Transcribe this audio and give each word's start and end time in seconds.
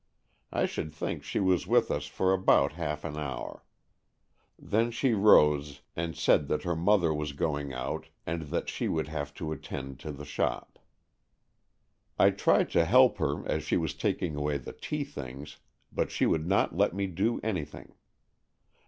I 0.51 0.65
should 0.65 0.91
think 0.91 1.23
she 1.23 1.39
was 1.39 1.67
with 1.67 1.91
us 1.91 2.07
for 2.07 2.33
about 2.33 2.71
half 2.71 3.03
an 3.05 3.17
hour. 3.17 3.63
Then 4.57 4.89
she 4.89 5.13
rose, 5.13 5.81
and 5.95 6.15
said 6.17 6.47
that 6.47 6.63
her 6.63 6.75
mother 6.75 7.13
was 7.13 7.33
going 7.33 7.71
out, 7.71 8.07
and 8.25 8.41
that 8.49 8.67
she 8.67 8.87
would 8.87 9.09
have 9.09 9.31
to 9.35 9.51
attend 9.51 9.99
to 9.99 10.11
the 10.11 10.25
shop. 10.25 10.79
I 12.17 12.31
tried 12.31 12.71
to 12.71 12.83
help 12.85 13.17
60 13.17 13.21
AN 13.23 13.29
EXCHANGE 13.29 13.41
OF 13.41 13.43
SOULS 13.43 13.47
her 13.51 13.55
as 13.57 13.63
she 13.65 13.77
was 13.77 13.93
taking 13.93 14.35
away 14.35 14.57
the 14.57 14.73
tea 14.73 15.03
things, 15.03 15.57
but 15.91 16.09
she 16.09 16.25
would 16.25 16.47
not 16.47 16.75
let 16.75 16.95
me 16.95 17.05
do 17.05 17.39
anything. 17.43 17.93